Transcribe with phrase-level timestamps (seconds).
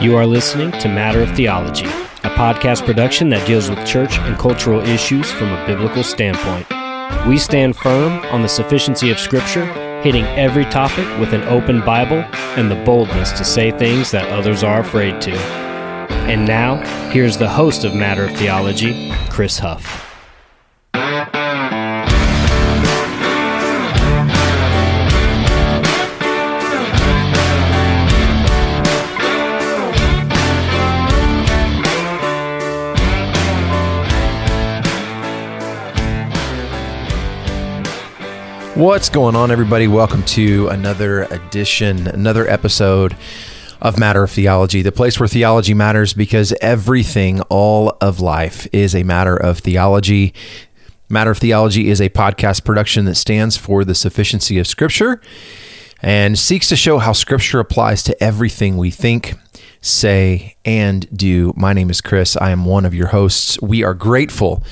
[0.00, 4.34] You are listening to Matter of Theology, a podcast production that deals with church and
[4.38, 6.66] cultural issues from a biblical standpoint.
[7.28, 9.66] We stand firm on the sufficiency of Scripture,
[10.00, 12.24] hitting every topic with an open Bible
[12.56, 15.32] and the boldness to say things that others are afraid to.
[15.32, 16.76] And now,
[17.10, 20.09] here's the host of Matter of Theology, Chris Huff.
[38.76, 39.88] What's going on, everybody?
[39.88, 43.16] Welcome to another edition, another episode
[43.80, 48.94] of Matter of Theology, the place where theology matters because everything, all of life, is
[48.94, 50.32] a matter of theology.
[51.08, 55.20] Matter of Theology is a podcast production that stands for the sufficiency of Scripture
[56.00, 59.34] and seeks to show how Scripture applies to everything we think,
[59.80, 61.52] say, and do.
[61.56, 62.36] My name is Chris.
[62.36, 63.60] I am one of your hosts.
[63.60, 64.62] We are grateful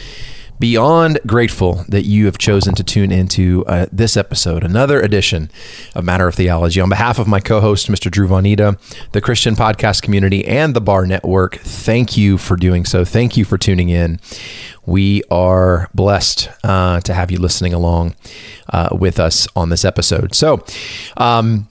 [0.58, 5.50] beyond grateful that you have chosen to tune into uh, this episode, another edition
[5.94, 6.80] of Matter of Theology.
[6.80, 8.10] On behalf of my co host, Mr.
[8.10, 8.78] Drew Vonita,
[9.12, 13.04] the Christian podcast community, and the Bar Network, thank you for doing so.
[13.04, 14.20] Thank you for tuning in.
[14.86, 18.14] We are blessed uh, to have you listening along
[18.72, 20.34] uh, with us on this episode.
[20.34, 20.64] So,
[21.16, 21.68] um,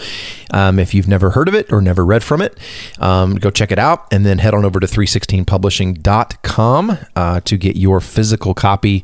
[0.52, 2.56] Um, if you've never heard of it or never read from it,
[3.00, 7.74] um, go check it out, and then head on over to 316publishing.com uh, to get
[7.74, 9.02] your physical copy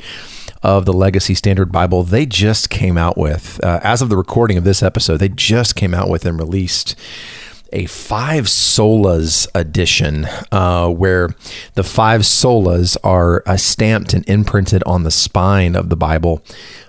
[0.63, 3.63] of the Legacy Standard Bible they just came out with.
[3.65, 6.95] Uh, as of the recording of this episode, they just came out with and released
[7.73, 11.30] a five solas edition uh, where
[11.74, 16.42] the five solas are uh, stamped and imprinted on the spine of the Bible.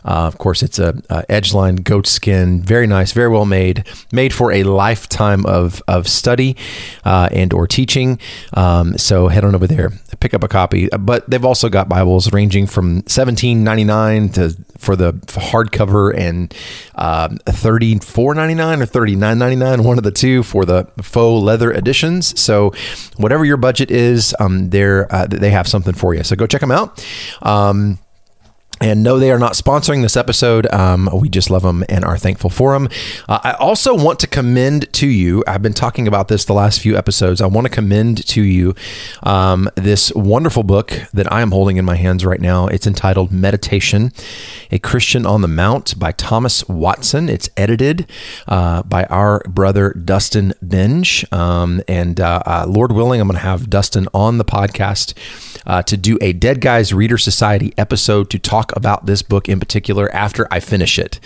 [0.05, 4.33] Uh, of course, it's a, a edge-line goat skin, very nice, very well made, made
[4.33, 6.57] for a lifetime of of study
[7.05, 8.19] uh, and or teaching.
[8.53, 10.89] Um, so head on over there, pick up a copy.
[10.89, 16.53] But they've also got Bibles ranging from seventeen ninety nine to for the hardcover and
[16.95, 20.65] um, thirty four ninety nine or thirty nine ninety nine, one of the two for
[20.65, 22.39] the faux leather editions.
[22.39, 22.73] So
[23.17, 26.23] whatever your budget is, um, they uh, they have something for you.
[26.23, 27.05] So go check them out.
[27.41, 27.99] Um,
[28.83, 30.67] and no, they are not sponsoring this episode.
[30.73, 32.89] Um, we just love them and are thankful for them.
[33.29, 36.81] Uh, I also want to commend to you, I've been talking about this the last
[36.81, 37.39] few episodes.
[37.39, 38.75] I want to commend to you
[39.23, 42.67] um, this wonderful book that I am holding in my hands right now.
[42.67, 44.11] It's entitled Meditation,
[44.69, 47.29] A Christian on the Mount by Thomas Watson.
[47.29, 48.11] It's edited
[48.49, 51.31] uh, by our brother Dustin Benge.
[51.31, 55.13] Um, and uh, uh Lord willing, I'm going to have Dustin on the podcast
[55.65, 59.59] uh, to do a Dead Guys Reader Society episode to talk about this book in
[59.59, 61.19] particular after I finish it.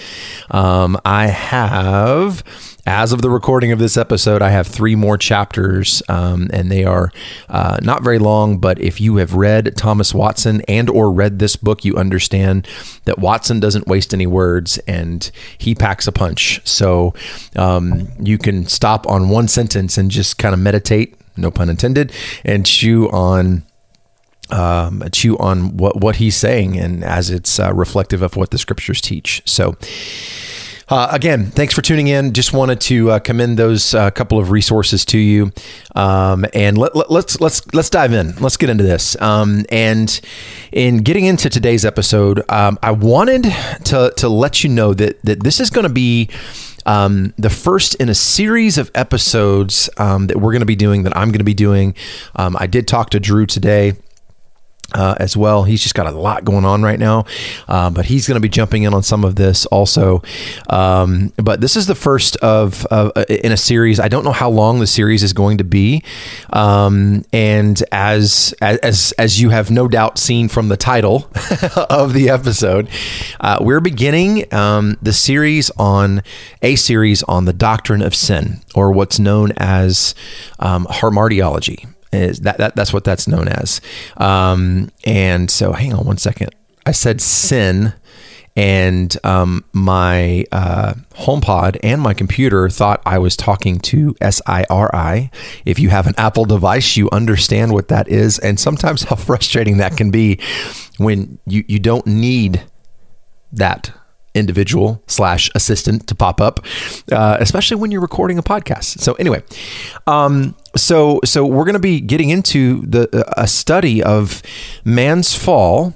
[0.51, 2.43] Um, I have
[2.87, 6.85] as of the recording of this episode, I have three more chapters, um, and they
[6.85, 7.11] are
[7.49, 8.59] uh, not very long.
[8.59, 12.65] But if you have read Thomas Watson and or read this book, you understand
[13.03, 16.65] that Watson doesn't waste any words, and he packs a punch.
[16.65, 17.13] So
[17.57, 22.13] um, you can stop on one sentence and just kind of meditate, no pun intended,
[22.45, 23.63] and chew on
[24.51, 28.57] um, chew on what what he's saying and as it's uh, reflective of what the
[28.57, 29.41] scriptures teach.
[29.45, 29.75] So.
[30.89, 32.31] Uh, again, thanks for tuning in.
[32.31, 35.51] Just wanted to uh, commend those uh, couple of resources to you,
[35.95, 38.33] um, and let, let, let's let's let's dive in.
[38.37, 39.21] Let's get into this.
[39.21, 40.21] Um, and
[40.71, 43.53] in getting into today's episode, um, I wanted
[43.83, 46.29] to to let you know that that this is going to be
[46.85, 51.03] um, the first in a series of episodes um, that we're going to be doing,
[51.03, 51.95] that I'm going to be doing.
[52.37, 53.95] Um, I did talk to Drew today
[54.93, 55.63] uh, as well.
[55.63, 57.25] He's just got a lot going on right now,
[57.67, 60.21] uh, but he's going to be jumping in on some of this also.
[60.69, 64.00] Um, but this is the first of uh, in a series.
[64.00, 66.03] I don't know how long the series is going to be,
[66.53, 71.29] um, and as as as you have no doubt seen from the title
[71.89, 72.89] of the episode,
[73.39, 76.21] uh, we're beginning um, the series on
[76.62, 80.15] a series on the doctrine of sin, or what's known as
[80.59, 83.81] um, hamartiology is that, that that's what that's known as.
[84.17, 86.49] Um, and so, hang on one second.
[86.85, 87.93] I said sin,
[88.55, 95.29] and um, my uh, HomePod and my computer thought I was talking to SIRI.
[95.65, 99.77] If you have an Apple device, you understand what that is, and sometimes how frustrating
[99.77, 100.39] that can be
[100.97, 102.63] when you you don't need
[103.51, 103.91] that
[104.37, 106.63] individual slash assistant to pop up,
[107.11, 108.99] uh, especially when you're recording a podcast.
[108.99, 109.43] So anyway,
[110.05, 114.41] um, so so we're going to be getting into the a study of
[114.85, 115.94] man's fall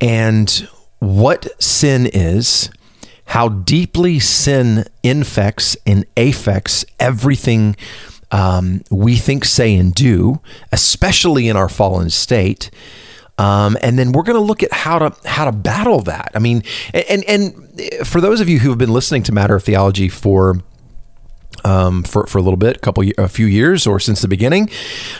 [0.00, 0.68] and
[0.98, 2.70] what sin is,
[3.26, 7.76] how deeply sin infects and affects everything
[8.30, 10.40] um, we think, say, and do,
[10.72, 12.70] especially in our fallen state.
[13.38, 16.32] Um, and then we're going to look at how to how to battle that.
[16.34, 16.62] I mean,
[16.92, 20.60] and and for those of you who have been listening to Matter of Theology for
[21.64, 24.70] um, for, for a little bit, a couple, a few years, or since the beginning,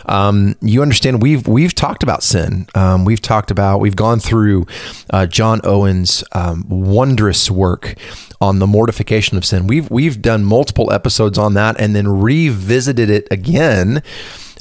[0.06, 2.66] um, you understand we've we've talked about sin.
[2.74, 4.66] Um, we've talked about we've gone through
[5.10, 7.94] uh, John Owen's um, wondrous work
[8.40, 9.66] on the mortification of sin.
[9.66, 14.02] We've we've done multiple episodes on that, and then revisited it again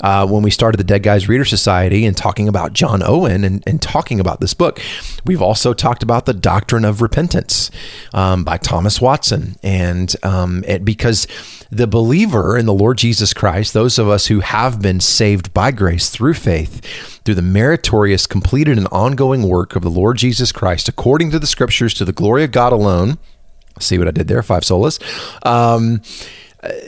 [0.03, 3.63] uh, when we started the Dead Guys Reader Society and talking about John Owen and,
[3.65, 4.79] and talking about this book.
[5.25, 7.71] We've also talked about the Doctrine of Repentance
[8.13, 11.25] um, by Thomas Watson, and um, it, because
[11.71, 15.71] the believer in the Lord Jesus Christ, those of us who have been saved by
[15.71, 16.83] grace through faith,
[17.23, 21.47] through the meritorious, completed, and ongoing work of the Lord Jesus Christ, according to the
[21.47, 23.17] Scriptures, to the glory of God alone.
[23.79, 24.43] See what I did there?
[24.43, 25.01] Five solas.
[25.45, 26.01] Um,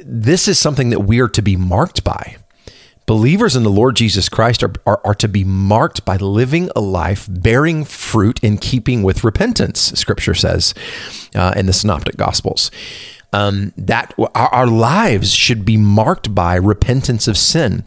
[0.04, 2.38] this is something that we are to be marked by
[3.06, 6.82] believers in the Lord Jesus Christ are, are, are, to be marked by living a
[6.82, 10.74] life bearing fruit in keeping with repentance, scripture says
[11.36, 12.72] uh, in the Synoptic Gospels.
[13.34, 17.84] Um, that our, our, lives should be marked by repentance of sin.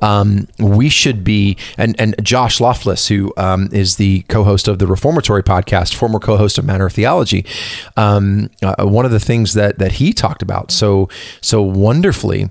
[0.00, 4.86] Um, we should be, and, and Josh Lofless, who um, is the co-host of the
[4.86, 7.44] Reformatory podcast, former co-host of Matter of Theology,
[7.96, 11.08] um, uh, one of the things that that he talked about so
[11.40, 12.50] so wonderfully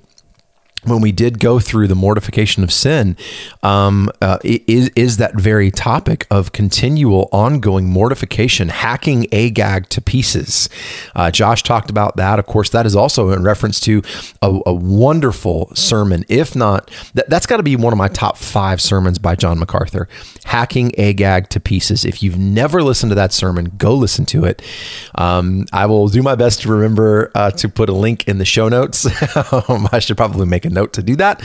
[0.84, 3.16] when we did go through the mortification of sin,
[3.62, 10.70] um, uh, is, is that very topic of continual, ongoing mortification, hacking Agag to pieces.
[11.16, 12.40] Uh, Josh talked about that.
[12.40, 14.02] Of course, that is also in reference to
[14.42, 16.26] a, a wonderful sermon.
[16.28, 19.60] If not, that, that's got to be one of my top five sermons by John
[19.60, 20.08] MacArthur,
[20.46, 22.06] Hacking Agag to Pieces.
[22.06, 24.64] If you've never listened to that sermon, go listen to it.
[25.14, 28.46] Um, I will do my best to remember uh, to put a link in the
[28.46, 29.06] show notes.
[29.92, 31.42] I should probably make a note to do that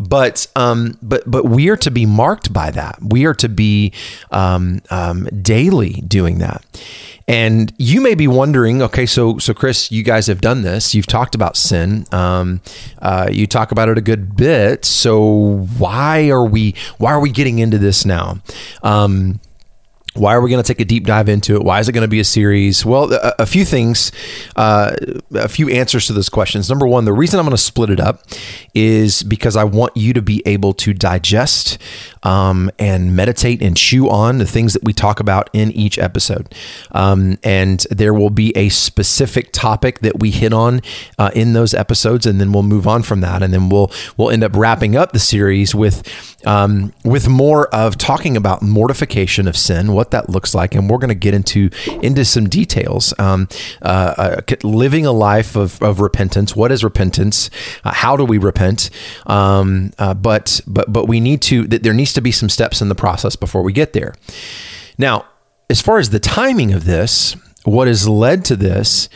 [0.00, 2.98] but um, but but we are to be marked by that.
[3.02, 3.92] We are to be
[4.30, 6.64] um, um, daily doing that.
[7.28, 10.94] And you may be wondering, okay, so so Chris, you guys have done this.
[10.94, 12.06] You've talked about sin.
[12.12, 12.62] Um,
[13.00, 14.86] uh, you talk about it a good bit.
[14.86, 18.40] So why are we why are we getting into this now?
[18.82, 19.38] Um,
[20.14, 21.62] why are we going to take a deep dive into it?
[21.62, 22.84] Why is it going to be a series?
[22.84, 24.10] Well, a, a few things,
[24.56, 24.96] uh,
[25.34, 26.68] a few answers to those questions.
[26.68, 28.24] Number one, the reason I'm going to split it up
[28.74, 31.78] is because I want you to be able to digest
[32.22, 36.54] um, and meditate and chew on the things that we talk about in each episode.
[36.92, 40.82] Um, and there will be a specific topic that we hit on
[41.18, 44.30] uh, in those episodes, and then we'll move on from that, and then we'll we'll
[44.30, 46.02] end up wrapping up the series with
[46.46, 50.98] um, with more of talking about mortification of sin, what that looks like, and we're
[50.98, 51.70] going to get into
[52.02, 53.12] into some details.
[53.18, 53.48] Um,
[53.82, 56.54] uh, uh, living a life of, of repentance.
[56.54, 57.50] What is repentance?
[57.84, 58.90] Uh, how do we repent?
[59.26, 61.66] Um, uh, but but but we need to.
[61.66, 64.14] That there needs to be some steps in the process before we get there.
[64.98, 65.26] Now,
[65.68, 69.08] as far as the timing of this, what has led to this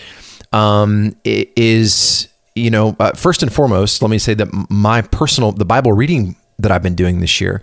[0.52, 4.00] um, is you know uh, first and foremost.
[4.02, 7.60] Let me say that my personal the Bible reading that I've been doing this year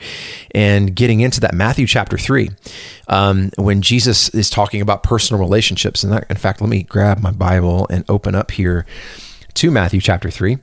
[0.53, 2.49] and getting into that Matthew chapter 3
[3.07, 6.03] um, when Jesus is talking about personal relationships.
[6.03, 8.85] And that, in fact, let me grab my Bible and open up here
[9.55, 10.57] to Matthew chapter 3.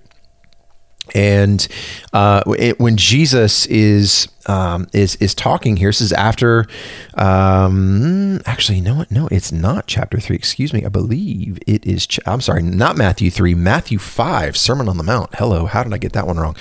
[1.14, 1.66] And
[2.12, 5.90] uh, it, when Jesus is um, is is talking here.
[5.90, 6.66] This is after,
[7.14, 9.10] um, actually, what?
[9.10, 10.36] No, it's not chapter three.
[10.36, 10.84] Excuse me.
[10.84, 12.08] I believe it is.
[12.26, 13.54] I'm sorry, not Matthew three.
[13.54, 14.56] Matthew five.
[14.56, 15.34] Sermon on the Mount.
[15.34, 15.66] Hello.
[15.66, 16.56] How did I get that one wrong?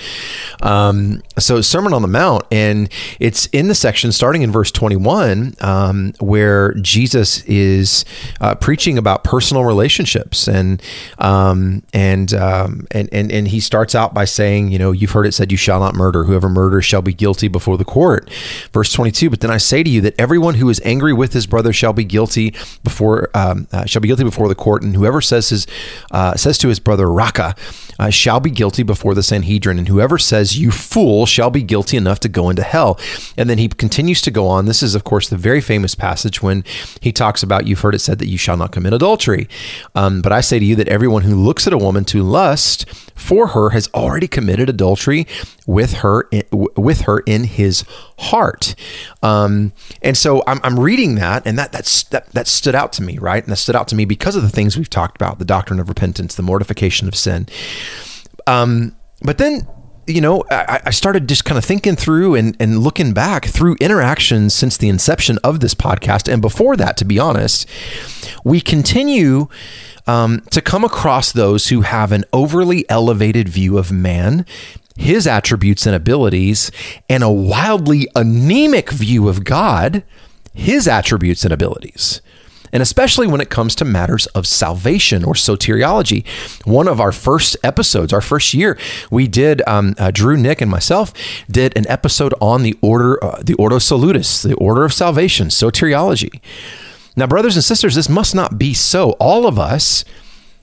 [0.61, 2.89] Um, so Sermon on the Mount, and
[3.19, 8.03] it's in the section starting in verse 21, um, where Jesus is
[8.41, 10.81] uh, preaching about personal relationships, and
[11.19, 15.25] um, and um, and and and he starts out by saying, you know, you've heard
[15.25, 16.25] it said, "You shall not murder.
[16.25, 18.29] Whoever murders shall be guilty before." The court.
[18.73, 21.47] Verse 22, but then I say to you that everyone who is angry with his
[21.47, 22.53] brother shall be guilty
[22.83, 25.67] before um, uh, shall be guilty before the court, and whoever says his
[26.11, 27.55] uh, says to his brother Raca
[27.99, 31.97] uh, shall be guilty before the Sanhedrin, and whoever says you fool shall be guilty
[31.97, 32.99] enough to go into hell.
[33.37, 34.65] And then he continues to go on.
[34.65, 36.63] This is of course the very famous passage when
[37.01, 39.47] he talks about you've heard it said that you shall not commit adultery.
[39.95, 42.87] Um, but I say to you that everyone who looks at a woman to lust
[43.15, 45.27] for her has already committed adultery
[45.67, 47.83] with her with her in his
[48.17, 48.73] heart.
[49.21, 53.03] Um, and so I'm, I'm reading that and that that's that, that stood out to
[53.03, 53.43] me right?
[53.43, 55.79] And that stood out to me because of the things we've talked about the doctrine
[55.79, 57.47] of repentance the mortification of sin.
[58.47, 59.67] Um, but then
[60.07, 63.75] you know, I, I, started just kind of thinking through and, and looking back through
[63.81, 66.31] interactions since the inception of this podcast.
[66.31, 67.67] And before that, to be honest,
[68.45, 69.49] we continue
[70.07, 74.45] um, to come across those who have an overly elevated view of man,
[74.97, 76.71] his attributes and abilities,
[77.09, 80.03] and a wildly anemic view of God,
[80.53, 82.21] his attributes and abilities
[82.71, 86.25] and especially when it comes to matters of salvation or soteriology.
[86.65, 88.77] One of our first episodes, our first year,
[89.09, 91.13] we did, um, uh, Drew, Nick, and myself
[91.49, 96.39] did an episode on the order, uh, the Ordo Salutis, the order of salvation, soteriology.
[97.15, 99.11] Now, brothers and sisters, this must not be so.
[99.11, 100.05] All of us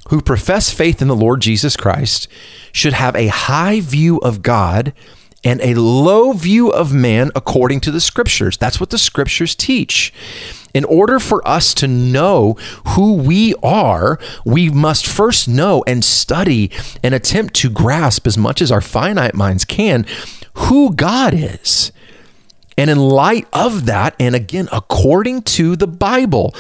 [0.09, 2.29] who profess faith in the Lord Jesus Christ
[2.75, 4.93] should have a high view of God
[5.45, 8.57] and a low view of man according to the scriptures.
[8.57, 10.13] That's what the scriptures teach.
[10.73, 12.55] In order for us to know
[12.89, 16.71] who we are, we must first know and study
[17.03, 20.05] and attempt to grasp as much as our finite minds can
[20.55, 21.93] who God is.
[22.77, 26.55] And in light of that, and again, according to the Bible,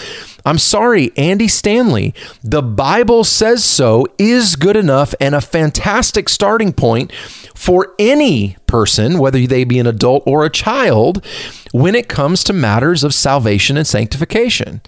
[0.44, 6.72] I'm sorry, Andy Stanley, the Bible says so is good enough and a fantastic starting
[6.72, 7.12] point
[7.54, 11.24] for any person, whether they be an adult or a child,
[11.72, 14.82] when it comes to matters of salvation and sanctification.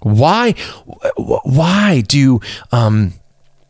[0.00, 0.52] Why,
[1.16, 2.40] why do,
[2.72, 3.14] um,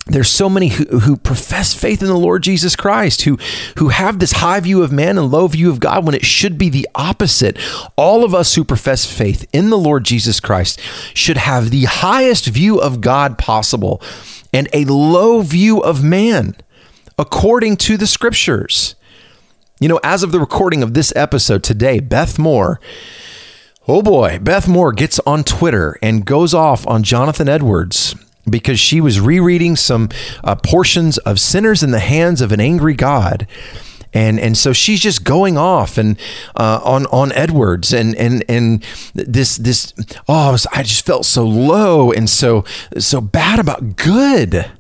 [0.07, 3.37] there's so many who, who profess faith in the Lord Jesus Christ, who,
[3.79, 6.57] who have this high view of man and low view of God when it should
[6.57, 7.59] be the opposite.
[7.97, 10.81] All of us who profess faith in the Lord Jesus Christ
[11.13, 14.01] should have the highest view of God possible
[14.53, 16.55] and a low view of man
[17.19, 18.95] according to the scriptures.
[19.81, 22.81] You know, as of the recording of this episode today, Beth Moore,
[23.89, 28.15] oh boy, Beth Moore gets on Twitter and goes off on Jonathan Edwards
[28.49, 30.09] because she was rereading some
[30.45, 33.47] uh, portions of Sinners in the Hands of an Angry God.
[34.13, 36.19] And, and so she's just going off and
[36.55, 38.83] uh, on on Edwards and and and
[39.15, 39.93] this this
[40.27, 42.65] oh I just felt so low and so
[42.97, 44.71] so bad about good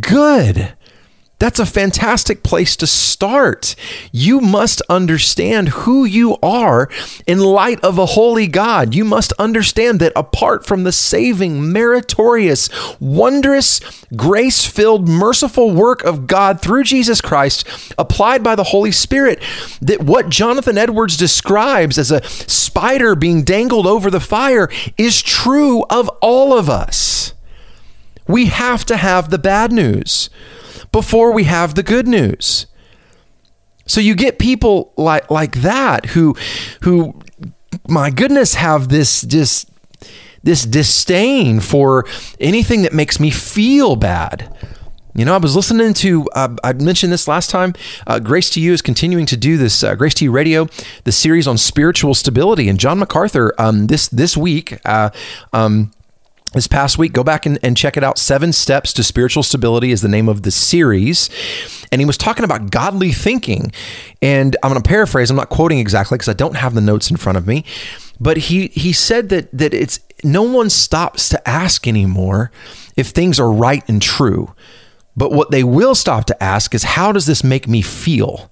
[0.00, 0.74] good
[1.42, 3.74] that's a fantastic place to start.
[4.12, 6.88] You must understand who you are
[7.26, 8.94] in light of a holy God.
[8.94, 12.68] You must understand that apart from the saving, meritorious,
[13.00, 13.80] wondrous,
[14.14, 17.66] grace filled, merciful work of God through Jesus Christ,
[17.98, 19.42] applied by the Holy Spirit,
[19.80, 25.82] that what Jonathan Edwards describes as a spider being dangled over the fire is true
[25.90, 27.34] of all of us.
[28.28, 30.30] We have to have the bad news
[30.92, 32.66] before we have the good news.
[33.86, 36.36] So you get people like like that who
[36.82, 37.20] who
[37.88, 39.66] my goodness have this this
[40.42, 42.04] this disdain for
[42.38, 44.54] anything that makes me feel bad.
[45.14, 47.74] You know, I was listening to, uh, I mentioned this last time.
[48.06, 50.68] Uh, Grace to You is continuing to do this, uh, Grace to You Radio,
[51.04, 52.66] the series on spiritual stability.
[52.68, 55.10] And John MacArthur, um, this this week, uh,
[55.52, 55.92] um,
[56.52, 57.12] this past week.
[57.12, 58.18] Go back and, and, check it out.
[58.18, 61.30] Seven Steps to Spiritual Stability is the name of the series.
[61.90, 63.72] And he was talking about godly thinking.
[64.20, 67.10] And I'm going to paraphrase, I'm not quoting exactly because I don't have the notes
[67.10, 67.64] in front of me.
[68.20, 72.52] But he, he said that, that it's no one stops to ask anymore
[72.96, 74.54] if things are right and true.
[75.16, 78.50] But what they will stop to ask is, how does this make me feel?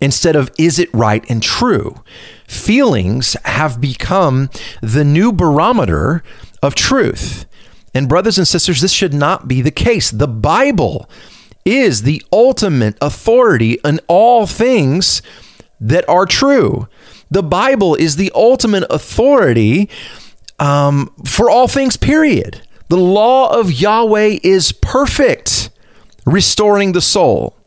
[0.00, 2.02] Instead of, is it right and true?
[2.46, 4.48] Feelings have become
[4.80, 6.22] the new barometer
[6.62, 7.46] of truth.
[7.94, 10.10] And, brothers and sisters, this should not be the case.
[10.10, 11.08] The Bible
[11.64, 15.22] is the ultimate authority in all things
[15.80, 16.88] that are true.
[17.30, 19.88] The Bible is the ultimate authority
[20.58, 22.62] um, for all things, period.
[22.88, 25.70] The law of Yahweh is perfect,
[26.24, 27.57] restoring the soul.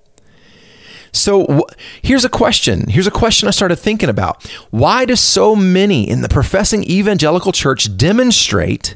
[1.11, 2.89] So wh- here's a question.
[2.89, 4.45] Here's a question I started thinking about.
[4.69, 8.95] Why do so many in the professing evangelical church demonstrate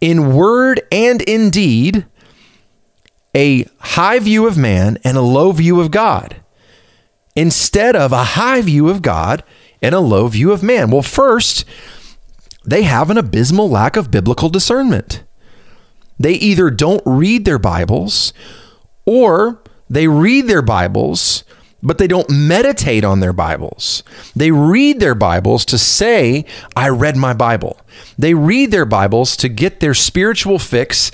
[0.00, 2.06] in word and in deed
[3.34, 6.36] a high view of man and a low view of God
[7.36, 9.44] instead of a high view of God
[9.80, 10.90] and a low view of man?
[10.90, 11.64] Well, first,
[12.64, 15.22] they have an abysmal lack of biblical discernment.
[16.18, 18.32] They either don't read their Bibles
[19.06, 21.44] or they read their Bibles,
[21.82, 24.02] but they don't meditate on their Bibles.
[24.34, 27.80] They read their Bibles to say, I read my Bible.
[28.18, 31.10] They read their Bibles to get their spiritual fix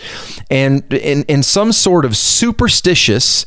[0.51, 3.45] and in, some sort of superstitious,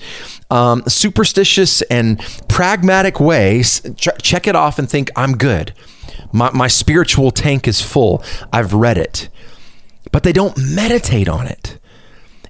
[0.52, 5.74] um, superstitious and pragmatic way, ch- check it off and think, I'm good.
[6.32, 8.24] My, my spiritual tank is full.
[8.54, 9.30] I've read it.
[10.12, 11.80] But they don't meditate on it.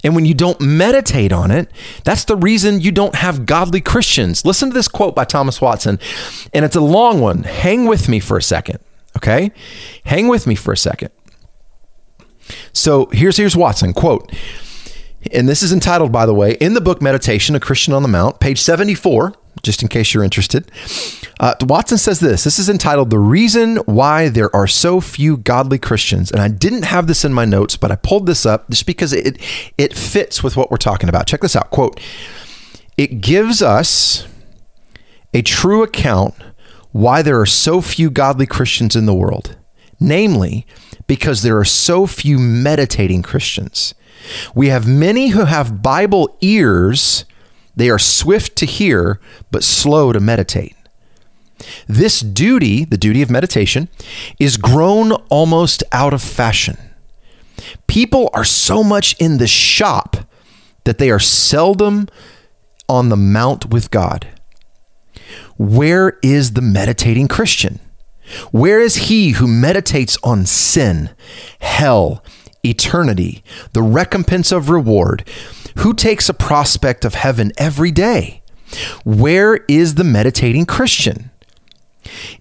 [0.04, 1.72] And when you don't meditate on it,
[2.04, 4.46] that's the reason you don't have godly Christians.
[4.46, 6.00] Listen to this quote by Thomas Watson,
[6.54, 7.44] and it's a long one.
[7.44, 8.80] Hang with me for a second,
[9.18, 9.52] okay?
[10.06, 11.12] Hang with me for a second.
[12.74, 14.32] So here's here's Watson quote,
[15.34, 18.08] and this is entitled, by the way, in the book Meditation: A Christian on the
[18.08, 19.34] Mount, page 74
[19.64, 20.72] just in case you're interested.
[21.40, 22.44] Uh, Watson says this.
[22.44, 26.32] This is entitled The Reason Why There Are So Few Godly Christians.
[26.32, 29.14] And I didn't have this in my notes, but I pulled this up just because
[29.14, 29.38] it,
[29.78, 31.28] it fits with what we're talking about.
[31.28, 31.70] Check this out.
[31.70, 32.00] Quote
[32.98, 34.28] It gives us
[35.34, 36.34] a true account
[36.92, 39.56] why there are so few godly Christians in the world,
[40.00, 40.66] namely,
[41.06, 43.94] because there are so few meditating Christians.
[44.56, 47.26] We have many who have Bible ears
[47.78, 49.20] they are swift to hear,
[49.52, 50.76] but slow to meditate.
[51.88, 53.88] This duty, the duty of meditation,
[54.40, 56.78] is grown almost out of fashion.
[57.88, 60.18] People are so much in the shop
[60.86, 62.08] that they are seldom
[62.90, 64.28] on the mount with God.
[65.58, 67.80] Where is the meditating Christian?
[68.52, 71.12] Where is he who meditates on sin,
[71.60, 72.24] hell,
[72.64, 73.44] eternity,
[73.74, 75.28] the recompense of reward,
[75.78, 78.42] who takes a prospect of heaven every day?
[79.04, 81.32] Where is the meditating Christian?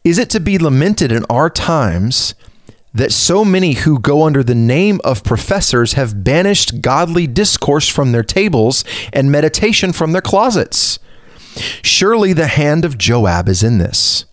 [0.05, 2.35] Is it to be lamented in our times
[2.95, 8.13] that so many who go under the name of professors have banished godly discourse from
[8.13, 10.99] their tables and meditation from their closets?
[11.83, 14.25] Surely the hand of Joab is in this.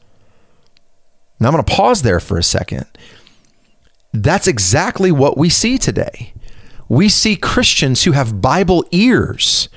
[1.40, 2.86] Now I'm going to pause there for a second.
[4.14, 6.33] That's exactly what we see today
[6.94, 9.70] we see Christians who have Bible ears.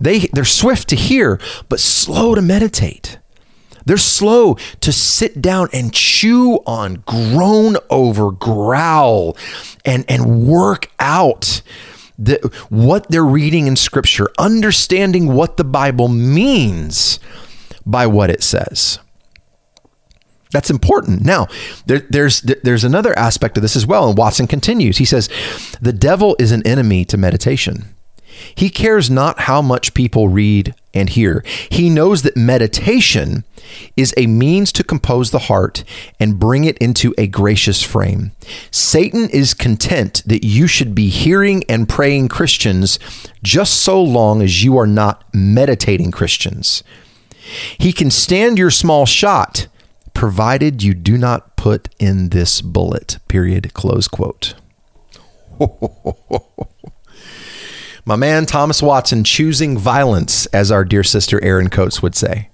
[0.00, 3.18] They, they're swift to hear, but slow to meditate.
[3.84, 9.36] They're slow to sit down and chew on, groan over, growl,
[9.84, 11.62] and, and work out
[12.18, 17.20] the, what they're reading in Scripture, understanding what the Bible means
[17.84, 18.98] by what it says.
[20.56, 21.22] That's important.
[21.22, 21.48] Now,
[21.84, 24.96] there, there's there's another aspect of this as well, and Watson continues.
[24.96, 25.28] He says,
[25.82, 27.94] "The devil is an enemy to meditation.
[28.54, 31.44] He cares not how much people read and hear.
[31.70, 33.44] He knows that meditation
[33.98, 35.84] is a means to compose the heart
[36.18, 38.32] and bring it into a gracious frame.
[38.70, 42.98] Satan is content that you should be hearing and praying Christians
[43.42, 46.82] just so long as you are not meditating Christians.
[47.76, 49.66] He can stand your small shot."
[50.16, 54.54] Provided you do not put in this bullet, period, close quote.
[58.06, 62.48] My man Thomas Watson choosing violence, as our dear sister Erin Coates would say.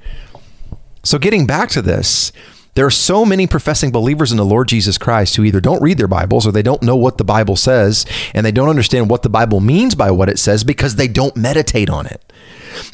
[1.05, 2.33] So, getting back to this,
[2.75, 5.99] there are so many professing believers in the Lord Jesus Christ who either don't read
[5.99, 9.23] their Bibles or they don't know what the Bible says and they don't understand what
[9.23, 12.32] the Bible means by what it says because they don't meditate on it.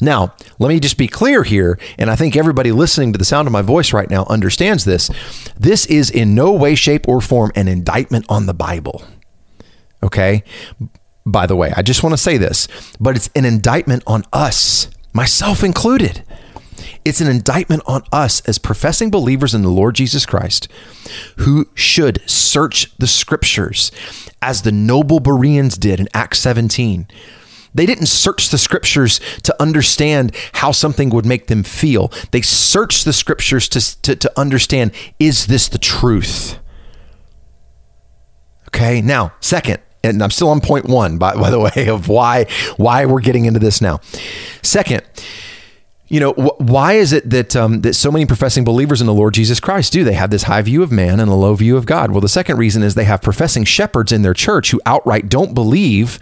[0.01, 3.47] Now, let me just be clear here, and I think everybody listening to the sound
[3.47, 5.09] of my voice right now understands this.
[5.57, 9.03] This is in no way, shape, or form an indictment on the Bible.
[10.03, 10.43] Okay?
[11.25, 12.67] By the way, I just want to say this,
[12.99, 16.23] but it's an indictment on us, myself included.
[17.05, 20.67] It's an indictment on us as professing believers in the Lord Jesus Christ
[21.37, 23.91] who should search the scriptures
[24.41, 27.07] as the noble Bereans did in Acts 17
[27.73, 32.11] they didn't search the scriptures to understand how something would make them feel.
[32.31, 36.57] They searched the scriptures to, to, to understand is this the truth?
[38.67, 42.45] Okay, now, second, and I'm still on point one, by, by the way, of why
[42.77, 43.99] why we're getting into this now.
[44.61, 45.01] Second,
[46.07, 49.13] you know wh- why is it that um, that so many professing believers in the
[49.13, 51.77] Lord Jesus Christ do they have this high view of man and a low view
[51.77, 52.11] of God?
[52.11, 55.53] Well, the second reason is they have professing shepherds in their church who outright don't
[55.53, 56.19] believe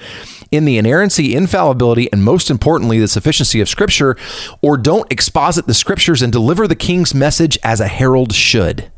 [0.52, 4.16] in the inerrancy, infallibility, and most importantly, the sufficiency of Scripture,
[4.62, 8.92] or don't exposit the Scriptures and deliver the King's message as a herald should.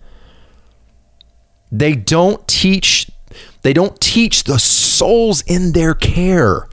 [1.72, 3.12] They don't teach.
[3.62, 6.68] They don't teach the souls in their care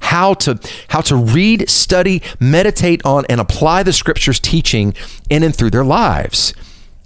[0.00, 4.94] how to how to read, study, meditate on, and apply the Scriptures teaching
[5.30, 6.54] in and through their lives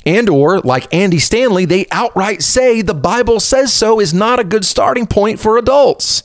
[0.06, 4.44] and or like Andy Stanley, they outright say the Bible says so is not a
[4.44, 6.22] good starting point for adults.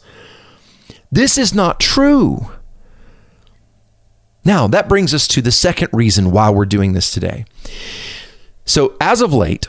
[1.12, 2.52] This is not true.
[4.44, 7.46] Now, that brings us to the second reason why we're doing this today.
[8.66, 9.68] So, as of late,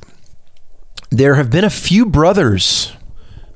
[1.11, 2.93] there have been a few brothers,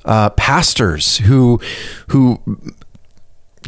[0.05, 1.59] uh, pastors, who,
[2.09, 2.39] who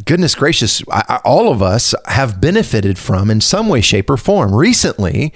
[0.05, 4.17] goodness gracious, I, I, all of us have benefited from in some way, shape, or
[4.17, 5.33] form recently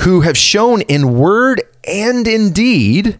[0.00, 3.18] who have shown in word and in deed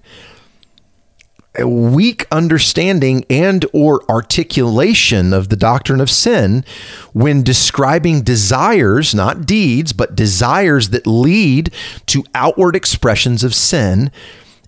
[1.61, 6.65] a weak understanding and or articulation of the doctrine of sin
[7.13, 11.73] when describing desires not deeds but desires that lead
[12.07, 14.11] to outward expressions of sin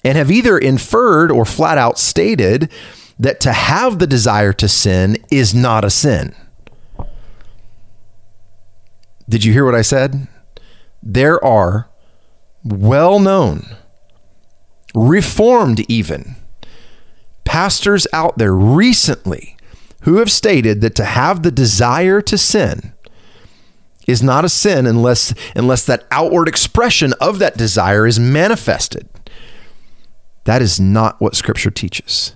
[0.05, 2.70] and have either inferred or flat out stated
[3.18, 6.35] that to have the desire to sin is not a sin.
[9.28, 10.26] Did you hear what i said?
[11.02, 11.88] There are
[12.64, 13.76] well known
[14.94, 16.37] reformed even
[17.44, 19.57] pastors out there recently
[20.02, 22.92] who have stated that to have the desire to sin
[24.07, 29.09] is not a sin unless unless that outward expression of that desire is manifested.
[30.44, 32.35] That is not what scripture teaches.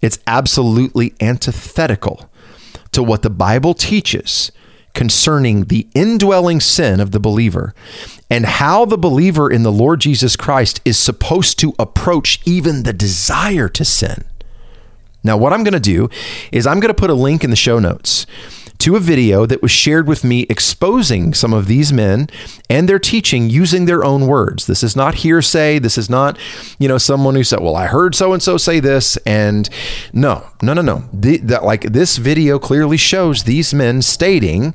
[0.00, 2.30] It's absolutely antithetical
[2.92, 4.52] to what the Bible teaches
[4.94, 7.74] concerning the indwelling sin of the believer
[8.34, 12.92] and how the believer in the Lord Jesus Christ is supposed to approach even the
[12.92, 14.24] desire to sin.
[15.22, 16.10] Now, what I'm going to do
[16.50, 18.26] is I'm going to put a link in the show notes
[18.78, 22.28] to a video that was shared with me exposing some of these men
[22.68, 24.66] and their teaching using their own words.
[24.66, 25.78] This is not hearsay.
[25.78, 26.36] This is not,
[26.80, 29.70] you know, someone who said, "Well, I heard so and so say this," and
[30.12, 31.04] no, no, no, no.
[31.12, 34.74] The, that like this video clearly shows these men stating,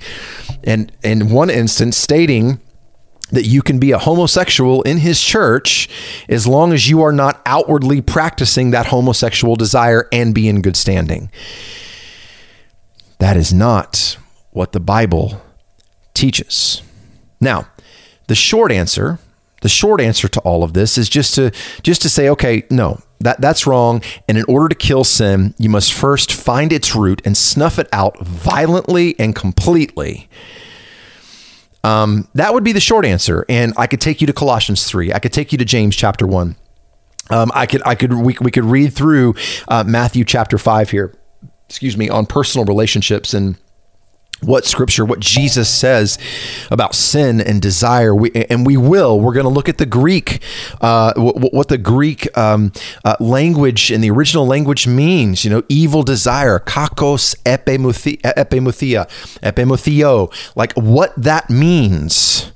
[0.64, 2.62] and in one instance stating
[3.32, 5.90] that you can be a homosexual in his church
[6.28, 10.76] as long as you are not outwardly practicing that homosexual desire and be in good
[10.76, 11.32] standing.
[13.20, 14.18] That is not
[14.52, 15.42] what the Bible
[16.14, 16.82] teaches.
[17.40, 17.68] Now,
[18.28, 19.20] the short answer,
[19.62, 23.02] the short answer to all of this is just to just to say, okay, no,
[23.20, 24.02] that that's wrong.
[24.28, 27.88] And in order to kill sin, you must first find its root and snuff it
[27.92, 30.30] out violently and completely.
[31.84, 33.46] Um, that would be the short answer.
[33.48, 35.14] And I could take you to Colossians three.
[35.14, 36.56] I could take you to James chapter one.
[37.30, 39.36] Um, I could I could we, we could read through
[39.68, 41.16] uh, Matthew chapter five here
[41.70, 43.56] excuse me, on personal relationships and
[44.42, 46.18] what scripture, what Jesus says
[46.72, 48.16] about sin and desire.
[48.16, 50.42] We, and we will, we're going to look at the Greek,
[50.82, 52.72] uh, what, what, the Greek um,
[53.04, 59.08] uh, language and the original language means, you know, evil desire, kakos epimuthia, epimuthia,
[59.42, 62.52] epimuthio, like what that means.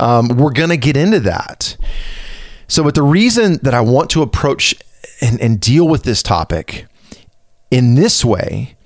[0.00, 1.76] Um, we're going to get into that.
[2.68, 4.74] So, but the reason that I want to approach
[5.20, 6.86] and, and deal with this topic
[7.70, 8.76] in this way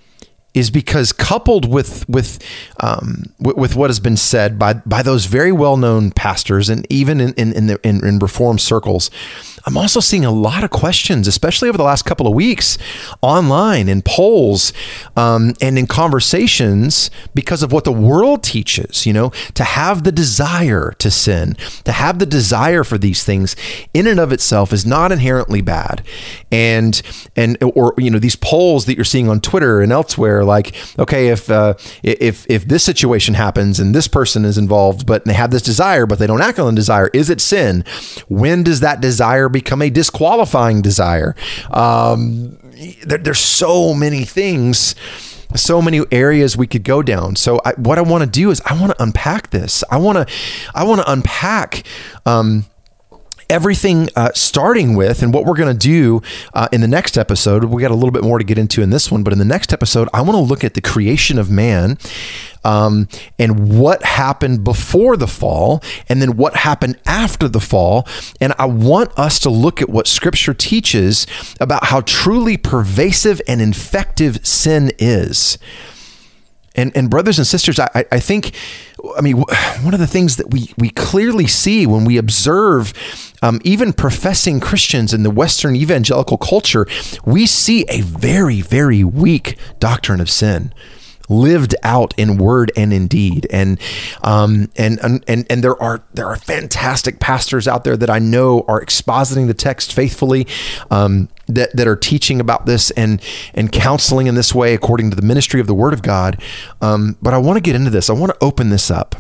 [0.57, 2.43] is because coupled with with
[2.81, 6.87] um, with, with, what has been said by by those very well known pastors and
[6.91, 9.11] even in in in, the, in in reform circles,
[9.67, 12.79] I'm also seeing a lot of questions, especially over the last couple of weeks,
[13.21, 14.73] online in polls
[15.17, 19.07] um, and in conversations because of what the world teaches.
[19.07, 23.57] You know, to have the desire to sin, to have the desire for these things,
[23.93, 26.07] in and of itself is not inherently bad,
[26.53, 27.03] and
[27.35, 31.29] and or you know these polls that you're seeing on Twitter and elsewhere like, okay,
[31.29, 31.75] if uh,
[32.05, 36.07] if if this situation happens and this person is involved, but they have this desire,
[36.07, 37.85] but they don't act on the desire, is it sin?
[38.29, 41.35] When does that desire become a disqualifying desire?
[41.71, 42.59] Um,
[43.05, 44.95] there, there's so many things
[45.55, 47.37] so many areas we could go down.
[47.37, 49.85] So I, what I want to do is I want to unpack this.
[49.91, 50.35] I want to
[50.75, 51.85] I want to unpack
[52.27, 52.67] um,
[53.49, 56.23] everything uh, starting with, and what we're going to do
[56.55, 58.91] uh, in the next episode, we got a little bit more to get into in
[58.91, 61.51] this one, but in the next episode, I want to look at the creation of
[61.51, 61.99] man
[62.65, 68.07] um, and what happened before the fall, and then what happened after the fall.
[68.41, 71.27] And I want us to look at what scripture teaches
[71.61, 75.59] about how truly pervasive and infective sin is.
[76.75, 78.53] And, and brothers and sisters, I, I think,
[79.17, 79.37] I mean,
[79.83, 82.93] one of the things that we, we clearly see when we observe
[83.43, 86.87] um, even professing Christians in the Western evangelical culture,
[87.25, 90.73] we see a very, very weak doctrine of sin
[91.29, 93.47] lived out in word and in deed.
[93.51, 93.81] And
[94.23, 98.65] um, and and and there are there are fantastic pastors out there that I know
[98.69, 100.47] are expositing the text faithfully.
[100.91, 103.23] Um, that, that are teaching about this and
[103.55, 106.41] and counseling in this way according to the ministry of the Word of God.
[106.81, 108.11] Um, but I want to get into this.
[108.11, 109.15] I want to open this up.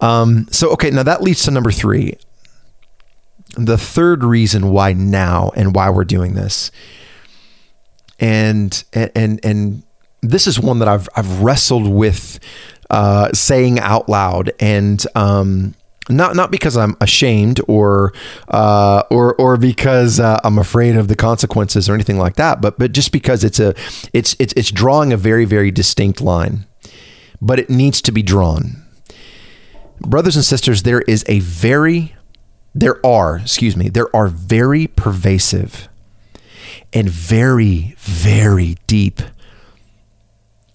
[0.00, 2.16] Um, so okay, now that leads to number three.
[3.54, 6.70] The third reason why now and why we're doing this,
[8.18, 9.82] and and and
[10.22, 12.40] this is one that I've I've wrestled with
[12.88, 15.74] uh, saying out loud and um,
[16.16, 18.12] not not because I'm ashamed or
[18.48, 22.78] uh, or or because uh, I'm afraid of the consequences or anything like that, but
[22.78, 23.74] but just because it's a
[24.12, 26.66] it's it's it's drawing a very very distinct line,
[27.40, 28.82] but it needs to be drawn.
[30.00, 32.14] Brothers and sisters, there is a very
[32.74, 35.88] there are excuse me there are very pervasive
[36.92, 39.20] and very very deep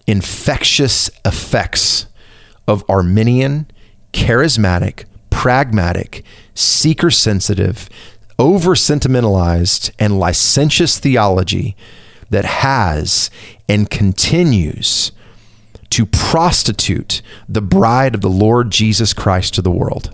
[0.06, 2.06] infectious effects
[2.66, 3.66] of Arminian
[4.12, 5.04] charismatic
[5.38, 7.88] pragmatic, seeker sensitive,
[8.40, 11.76] over sentimentalized, and licentious theology
[12.28, 13.30] that has
[13.68, 15.12] and continues
[15.90, 20.12] to prostitute the bride of the Lord Jesus Christ to the world.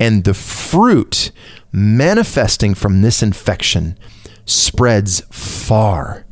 [0.00, 1.30] And the fruit
[1.70, 3.96] manifesting from this infection
[4.44, 6.26] spreads far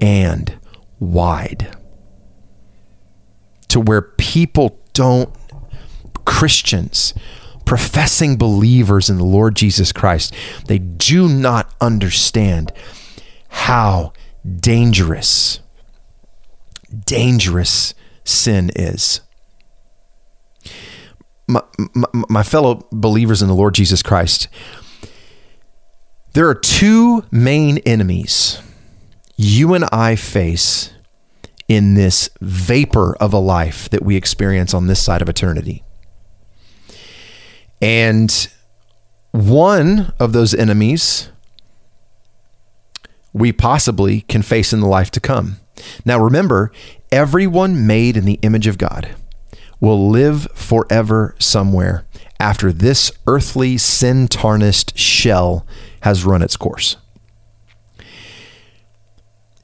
[0.00, 0.58] and
[0.98, 1.76] wide
[3.68, 5.30] to where people don't
[6.24, 7.14] Christians,
[7.64, 10.34] professing believers in the Lord Jesus Christ,
[10.66, 12.72] they do not understand
[13.48, 14.12] how
[14.44, 15.60] dangerous,
[17.04, 19.20] dangerous sin is.
[21.46, 21.62] My,
[21.94, 24.48] my, my, fellow believers in the Lord Jesus Christ,
[26.32, 28.62] there are two main enemies
[29.36, 30.90] you and I face
[31.68, 35.83] in this vapor of a life that we experience on this side of eternity.
[37.84, 38.48] And
[39.32, 41.28] one of those enemies
[43.34, 45.60] we possibly can face in the life to come.
[46.02, 46.72] Now, remember,
[47.12, 49.14] everyone made in the image of God
[49.80, 52.06] will live forever somewhere
[52.40, 55.66] after this earthly, sin tarnished shell
[56.00, 56.96] has run its course.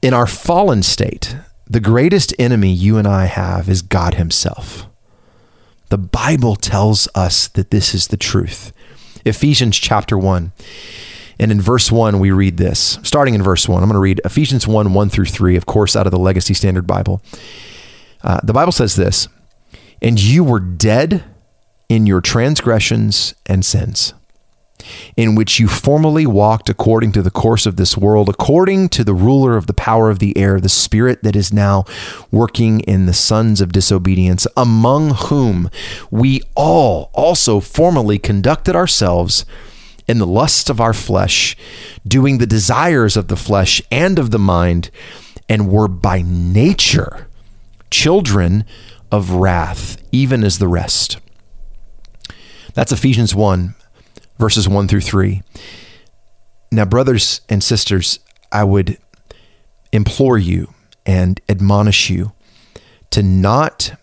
[0.03, 4.85] In our fallen state, the greatest enemy you and I have is God Himself.
[5.91, 8.71] The Bible tells us that this is the truth.
[9.25, 10.53] Ephesians chapter 1.
[11.37, 12.97] And in verse 1, we read this.
[13.03, 15.97] Starting in verse 1, I'm going to read Ephesians 1 1 through 3, of course,
[15.97, 17.21] out of the Legacy Standard Bible.
[18.23, 19.27] Uh, the Bible says this
[20.01, 21.25] And you were dead
[21.89, 24.13] in your transgressions and sins
[25.17, 29.13] in which you formerly walked according to the course of this world, according to the
[29.13, 31.83] ruler of the power of the air, the spirit that is now
[32.31, 35.69] working in the sons of disobedience, among whom
[36.09, 39.45] we all also formerly conducted ourselves
[40.07, 41.55] in the lusts of our flesh,
[42.05, 44.89] doing the desires of the flesh and of the mind,
[45.47, 47.27] and were by nature
[47.89, 48.63] children
[49.11, 51.17] of wrath, even as the rest.
[52.73, 53.75] That's Ephesians 1,
[54.41, 55.43] verses 1 through 3.
[56.71, 58.19] Now, brothers and sisters,
[58.51, 58.97] I would
[59.93, 60.73] implore you
[61.05, 62.31] and admonish you
[63.11, 63.93] to not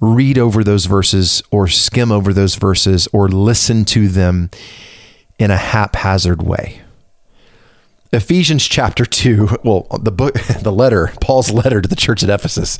[0.00, 4.50] read over those verses or skim over those verses or listen to them
[5.36, 6.80] in a haphazard way.
[8.12, 12.78] Ephesians chapter 2, well, the book, the letter, Paul's letter to the church at Ephesus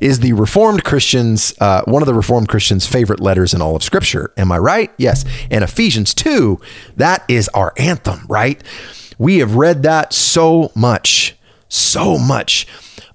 [0.00, 3.82] is the Reformed Christians, uh, one of the Reformed Christians' favorite letters in all of
[3.82, 4.32] Scripture.
[4.36, 4.90] Am I right?
[4.96, 5.24] Yes.
[5.50, 6.60] And Ephesians 2,
[6.96, 8.62] that is our anthem, right?
[9.18, 11.36] We have read that so much,
[11.68, 12.66] so much.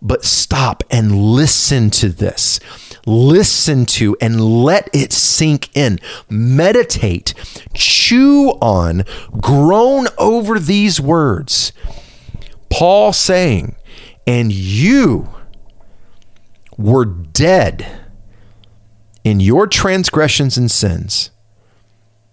[0.01, 2.59] But stop and listen to this.
[3.05, 5.99] Listen to and let it sink in.
[6.29, 7.33] Meditate,
[7.73, 9.03] chew on,
[9.41, 11.73] groan over these words.
[12.69, 13.75] Paul saying,
[14.27, 15.27] and you,
[16.79, 17.85] were dead
[19.25, 21.29] in your transgressions and sins,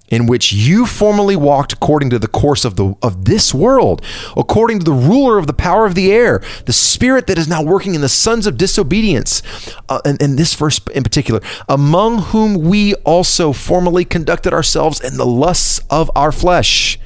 [0.09, 4.01] in which you formerly walked according to the course of the of this world,
[4.37, 7.61] according to the ruler of the power of the air, the spirit that is now
[7.61, 9.43] working in the sons of disobedience.
[9.89, 15.17] Uh, and, and this verse in particular, among whom we also formerly conducted ourselves in
[15.17, 17.01] the lusts of our flesh.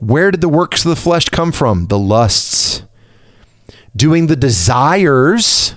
[0.00, 1.86] Where did the works of the flesh come from?
[1.86, 2.82] The lusts
[3.94, 5.74] doing the desires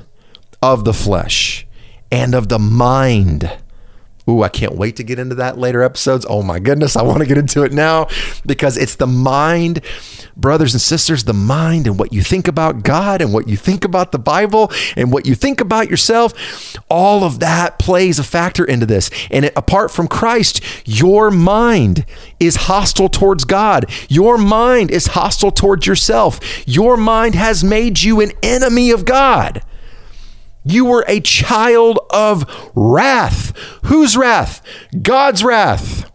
[0.61, 1.67] of the flesh
[2.11, 3.51] and of the mind.
[4.29, 6.25] Ooh, I can't wait to get into that later episodes.
[6.29, 8.07] Oh my goodness, I want to get into it now
[8.45, 9.81] because it's the mind,
[10.37, 13.83] brothers and sisters, the mind and what you think about God and what you think
[13.83, 16.33] about the Bible and what you think about yourself.
[16.89, 19.09] All of that plays a factor into this.
[19.29, 22.05] And it, apart from Christ, your mind
[22.39, 23.91] is hostile towards God.
[24.07, 26.39] Your mind is hostile towards yourself.
[26.65, 29.63] Your mind has made you an enemy of God.
[30.63, 32.45] You were a child of
[32.75, 33.55] wrath.
[33.85, 34.61] Whose wrath?
[35.01, 36.09] God's wrath.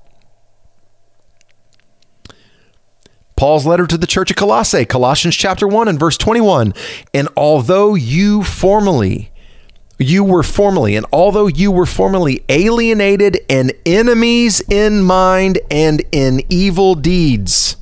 [3.36, 6.74] Paul's letter to the church of Colossae, Colossians chapter 1 and verse 21.
[7.14, 9.30] And although you formerly
[9.98, 16.40] you were formerly, and although you were formerly alienated and enemies in mind and in
[16.48, 17.76] evil deeds,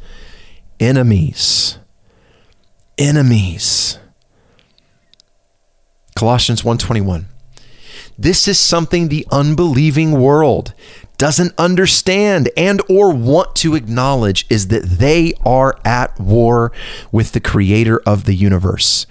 [0.81, 1.79] enemies,
[2.97, 3.99] enemies.
[6.17, 7.27] Colossians 121.
[8.19, 10.73] This is something the unbelieving world
[11.19, 16.73] doesn't understand and or want to acknowledge is that they are at war
[17.13, 19.07] with the creator of the universe.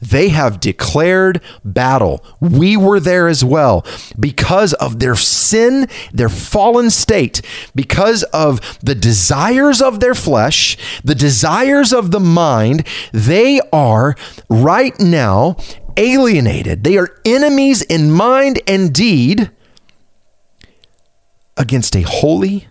[0.00, 2.24] They have declared battle.
[2.40, 3.84] We were there as well
[4.18, 7.42] because of their sin, their fallen state,
[7.74, 12.86] because of the desires of their flesh, the desires of the mind.
[13.12, 14.16] They are
[14.48, 15.56] right now
[15.96, 16.84] alienated.
[16.84, 19.50] They are enemies in mind and deed
[21.56, 22.68] against a holy,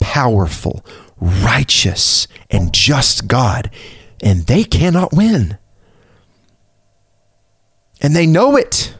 [0.00, 0.84] powerful,
[1.20, 3.70] righteous, and just God,
[4.22, 5.58] and they cannot win.
[8.00, 8.94] And they know it.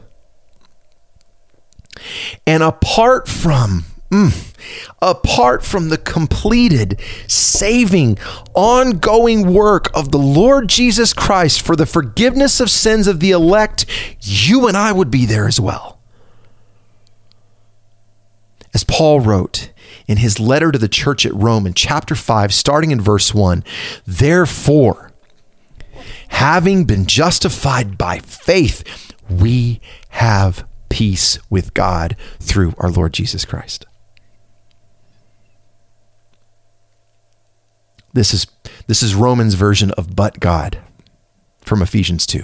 [2.47, 4.52] And apart from, mm,
[5.01, 8.17] apart from the completed, saving,
[8.53, 13.85] ongoing work of the Lord Jesus Christ for the forgiveness of sins of the elect,
[14.21, 15.99] you and I would be there as well.
[18.73, 19.71] As Paul wrote
[20.07, 23.63] in his letter to the church at Rome in chapter 5, starting in verse 1,
[24.05, 25.11] therefore,
[26.29, 28.83] having been justified by faith,
[29.29, 33.85] we have peace with God through our Lord Jesus Christ.
[38.13, 38.47] This is
[38.87, 40.79] this is Romans version of but God
[41.61, 42.43] from Ephesians 2.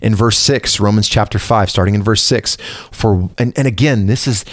[0.00, 2.56] In verse 6, Romans chapter 5, starting in verse 6,
[2.90, 4.44] for and, and again, this is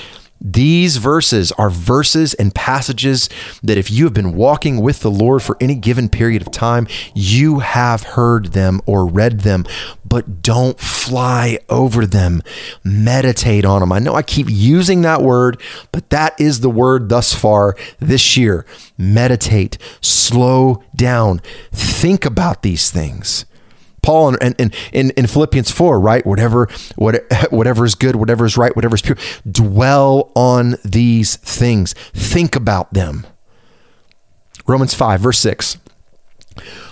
[0.43, 3.29] these verses are verses and passages
[3.63, 6.85] that if you have been walking with the Lord for any given period of time,
[7.15, 9.65] you have heard them or read them,
[10.03, 12.43] but don't fly over them.
[12.83, 13.93] Meditate on them.
[13.93, 15.61] I know I keep using that word,
[15.93, 18.65] but that is the word thus far this year.
[18.97, 21.39] Meditate, slow down,
[21.71, 23.45] think about these things.
[24.03, 26.25] Paul in, in, in, in Philippians 4, right?
[26.25, 29.17] Whatever, what, whatever is good, whatever is right, whatever is pure,
[29.49, 31.93] dwell on these things.
[32.13, 33.25] Think about them.
[34.67, 35.77] Romans 5, verse 6.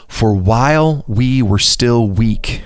[0.07, 2.63] For while we were still weak,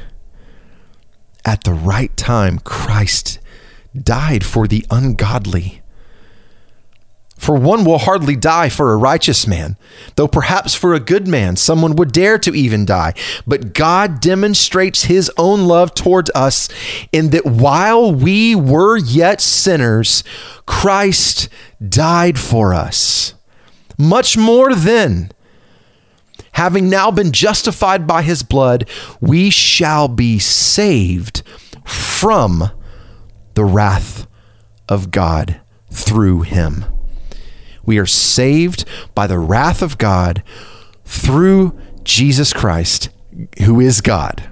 [1.45, 3.39] at the right time, Christ
[3.95, 5.81] died for the ungodly.
[7.45, 9.77] For one will hardly die for a righteous man,
[10.15, 13.13] though perhaps for a good man someone would dare to even die.
[13.45, 16.69] But God demonstrates his own love towards us
[17.11, 20.23] in that while we were yet sinners,
[20.65, 21.47] Christ
[21.87, 23.35] died for us.
[23.95, 25.31] Much more then,
[26.53, 28.89] having now been justified by his blood,
[29.21, 31.43] we shall be saved
[31.83, 32.71] from
[33.53, 34.25] the wrath
[34.89, 36.85] of God through him.
[37.85, 40.43] We are saved by the wrath of God
[41.03, 43.09] through Jesus Christ,
[43.63, 44.49] who is God.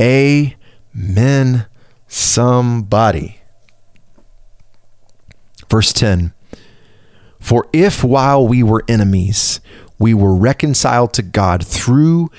[0.00, 1.66] Amen.
[2.06, 3.40] Somebody.
[5.70, 6.32] Verse 10
[7.40, 9.60] For if while we were enemies,
[9.98, 12.30] we were reconciled to God through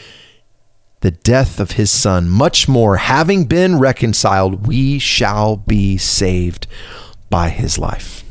[1.05, 6.65] the death of his Son, much more, having been reconciled, we shall be saved
[7.29, 8.24] by his life.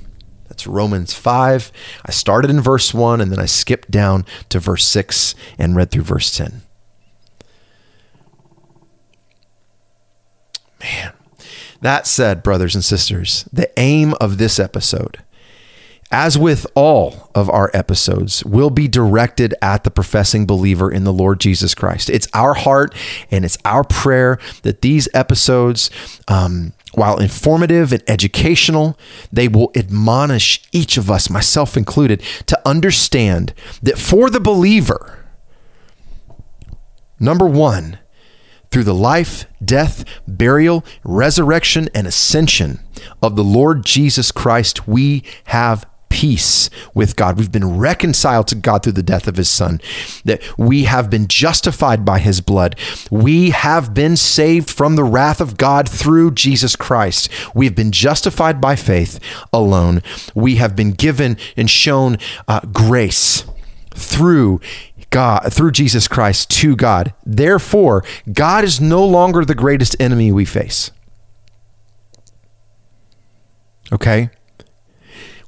[0.54, 1.72] That's Romans 5.
[2.06, 5.90] I started in verse 1 and then I skipped down to verse 6 and read
[5.90, 6.62] through verse 10.
[10.80, 11.12] Man.
[11.80, 15.18] That said, brothers and sisters, the aim of this episode,
[16.12, 21.12] as with all of our episodes, will be directed at the professing believer in the
[21.12, 22.08] Lord Jesus Christ.
[22.08, 22.94] It's our heart
[23.28, 25.90] and it's our prayer that these episodes
[26.28, 28.98] um, while informative and educational,
[29.32, 35.24] they will admonish each of us, myself included, to understand that for the believer,
[37.18, 37.98] number one,
[38.70, 42.80] through the life, death, burial, resurrection, and ascension
[43.22, 47.36] of the Lord Jesus Christ, we have peace with God.
[47.36, 49.80] We've been reconciled to God through the death of his son,
[50.24, 52.76] that we have been justified by his blood.
[53.10, 57.28] We have been saved from the wrath of God through Jesus Christ.
[57.52, 59.18] We have been justified by faith
[59.52, 60.02] alone.
[60.36, 63.44] We have been given and shown uh, grace
[63.90, 64.60] through
[65.10, 67.12] God through Jesus Christ to God.
[67.26, 70.92] Therefore, God is no longer the greatest enemy we face.
[73.92, 74.30] Okay?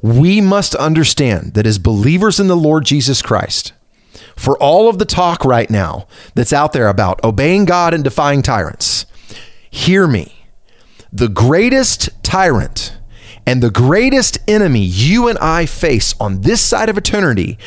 [0.02, 3.72] We must understand that as believers in the Lord Jesus Christ,
[4.36, 8.42] for all of the talk right now that's out there about obeying God and defying
[8.42, 9.06] tyrants,
[9.70, 10.46] Hear me.
[11.12, 12.96] The greatest tyrant
[13.46, 17.58] and the greatest enemy you and I face on this side of eternity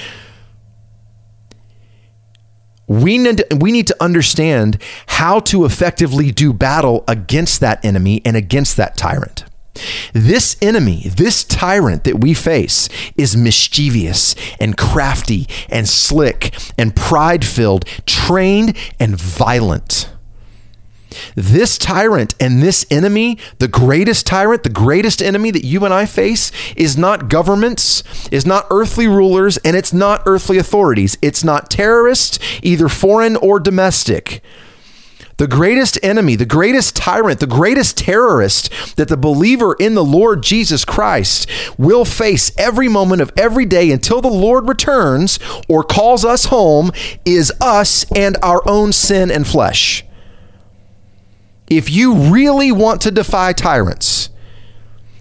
[2.89, 8.21] we need, to, we need to understand how to effectively do battle against that enemy
[8.25, 9.45] and against that tyrant.
[10.13, 17.45] This enemy, this tyrant that we face, is mischievous and crafty and slick and pride
[17.45, 20.09] filled, trained and violent.
[21.35, 26.05] This tyrant and this enemy, the greatest tyrant, the greatest enemy that you and I
[26.05, 31.17] face, is not governments, is not earthly rulers, and it's not earthly authorities.
[31.21, 34.43] It's not terrorists, either foreign or domestic.
[35.39, 40.43] The greatest enemy, the greatest tyrant, the greatest terrorist that the believer in the Lord
[40.43, 46.25] Jesus Christ will face every moment of every day until the Lord returns or calls
[46.25, 46.91] us home
[47.23, 50.03] is us and our own sin and flesh.
[51.69, 54.31] If you really want to defy tyrants,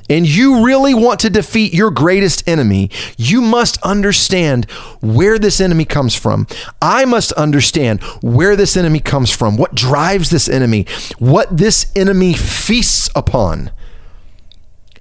[0.09, 5.85] and you really want to defeat your greatest enemy, you must understand where this enemy
[5.85, 6.47] comes from.
[6.81, 10.87] I must understand where this enemy comes from, what drives this enemy,
[11.19, 13.71] what this enemy feasts upon.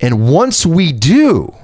[0.02, 1.56] And once we do,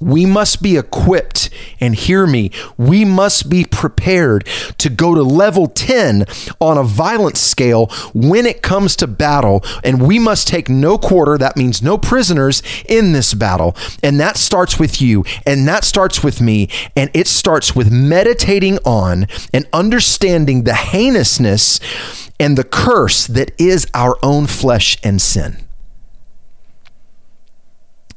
[0.00, 2.50] we must be equipped and hear me.
[2.76, 4.46] We must be prepared
[4.78, 6.26] to go to level 10
[6.60, 9.64] on a violence scale when it comes to battle.
[9.84, 11.38] And we must take no quarter.
[11.38, 13.76] That means no prisoners in this battle.
[14.02, 15.24] And that starts with you.
[15.46, 16.68] And that starts with me.
[16.96, 21.78] And it starts with meditating on and understanding the heinousness
[22.40, 25.63] and the curse that is our own flesh and sin.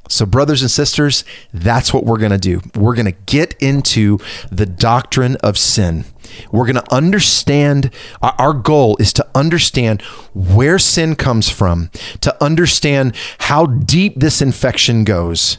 [0.09, 2.61] So, brothers and sisters, that's what we're going to do.
[2.75, 4.19] We're going to get into
[4.51, 6.05] the doctrine of sin.
[6.51, 7.91] We're going to understand,
[8.21, 10.01] our goal is to understand
[10.33, 11.89] where sin comes from,
[12.21, 15.57] to understand how deep this infection goes,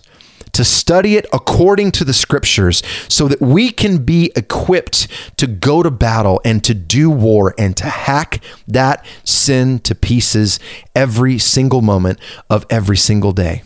[0.53, 5.83] to study it according to the scriptures so that we can be equipped to go
[5.83, 10.59] to battle and to do war and to hack that sin to pieces
[10.95, 12.19] every single moment
[12.51, 13.63] of every single day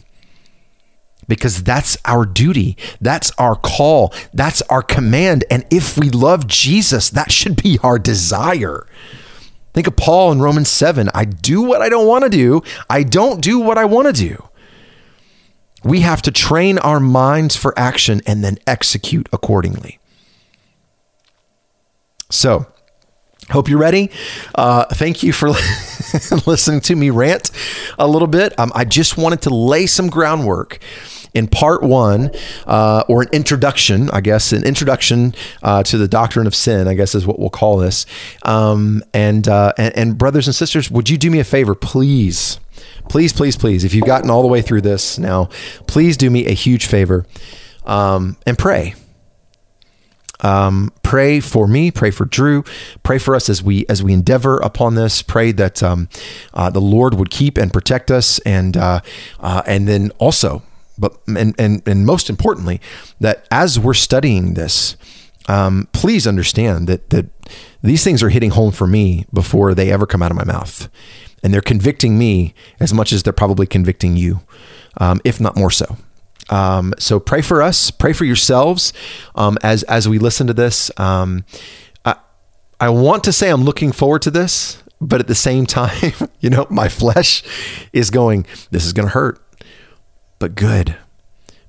[1.32, 2.76] because that's our duty.
[3.00, 4.12] That's our call.
[4.34, 5.46] That's our command.
[5.50, 8.86] And if we love Jesus, that should be our desire.
[9.72, 12.60] Think of Paul in Romans 7 I do what I don't want to do,
[12.90, 14.46] I don't do what I want to do.
[15.82, 20.00] We have to train our minds for action and then execute accordingly.
[22.28, 22.66] So,
[23.50, 24.10] Hope you're ready.
[24.54, 25.48] Uh, thank you for
[26.46, 27.50] listening to me rant
[27.98, 28.58] a little bit.
[28.58, 30.78] Um, I just wanted to lay some groundwork
[31.34, 32.30] in part one,
[32.66, 36.94] uh, or an introduction, I guess, an introduction uh, to the doctrine of sin, I
[36.94, 38.06] guess is what we'll call this.
[38.42, 42.60] Um, and, uh, and, and brothers and sisters, would you do me a favor, please?
[43.08, 45.46] Please, please, please, if you've gotten all the way through this now,
[45.86, 47.26] please do me a huge favor
[47.84, 48.94] um, and pray.
[50.40, 52.64] Um, pray for me, pray for Drew,
[53.02, 55.22] pray for us as we as we endeavor upon this.
[55.22, 56.08] Pray that um,
[56.52, 59.00] uh, the Lord would keep and protect us, and uh,
[59.38, 60.62] uh, and then also
[60.98, 62.80] but and and and most importantly,
[63.20, 64.96] that as we're studying this,
[65.48, 67.26] um, please understand that that
[67.82, 70.88] these things are hitting home for me before they ever come out of my mouth,
[71.42, 74.40] and they're convicting me as much as they're probably convicting you,
[74.98, 75.96] um, if not more so.
[76.50, 78.92] Um, so pray for us, pray for yourselves
[79.34, 80.90] um, as as we listen to this.
[80.98, 81.44] Um,
[82.04, 82.16] I
[82.80, 86.50] I want to say I'm looking forward to this, but at the same time, you
[86.50, 87.42] know, my flesh
[87.92, 88.46] is going.
[88.70, 89.41] This is going to hurt
[90.42, 90.96] but good.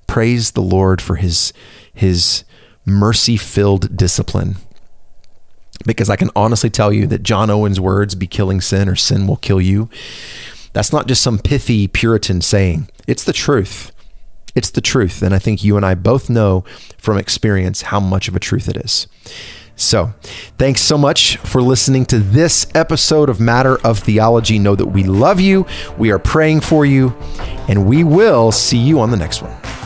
[0.07, 1.53] Praise the Lord for his
[1.93, 2.43] his
[2.87, 4.55] mercy-filled discipline.
[5.85, 9.27] Because I can honestly tell you that John Owen's words be killing sin or sin
[9.27, 9.91] will kill you.
[10.73, 12.89] That's not just some pithy Puritan saying.
[13.05, 13.91] It's the truth.
[14.55, 15.21] It's the truth.
[15.21, 16.63] And I think you and I both know
[16.97, 19.05] from experience how much of a truth it is.
[19.75, 20.13] So,
[20.57, 24.59] thanks so much for listening to this episode of Matter of Theology.
[24.59, 25.65] Know that we love you,
[25.97, 27.15] we are praying for you,
[27.67, 29.82] and we will see you on the next one.